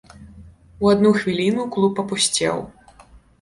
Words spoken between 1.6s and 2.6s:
клуб апусцеў.